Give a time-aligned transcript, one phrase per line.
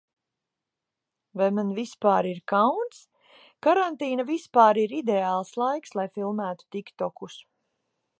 [1.41, 3.03] Vai man vispār ir kauns?
[3.67, 7.37] Karantīna vispār ir ideāls laiks, lai filmētu tiktokus.